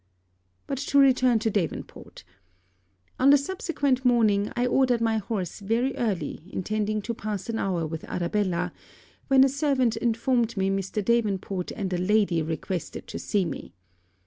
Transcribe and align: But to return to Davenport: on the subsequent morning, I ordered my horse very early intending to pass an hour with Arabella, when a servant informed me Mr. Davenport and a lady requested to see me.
But 0.65 0.79
to 0.79 0.97
return 0.97 1.37
to 1.37 1.51
Davenport: 1.51 2.23
on 3.19 3.29
the 3.29 3.37
subsequent 3.37 4.03
morning, 4.03 4.51
I 4.55 4.65
ordered 4.65 4.99
my 4.99 5.19
horse 5.19 5.59
very 5.59 5.95
early 5.95 6.41
intending 6.51 7.03
to 7.03 7.13
pass 7.13 7.49
an 7.49 7.59
hour 7.59 7.85
with 7.85 8.03
Arabella, 8.05 8.73
when 9.27 9.43
a 9.43 9.47
servant 9.47 9.95
informed 9.97 10.57
me 10.57 10.71
Mr. 10.71 11.05
Davenport 11.05 11.69
and 11.73 11.93
a 11.93 11.99
lady 11.99 12.41
requested 12.41 13.05
to 13.09 13.19
see 13.19 13.45
me. 13.45 13.75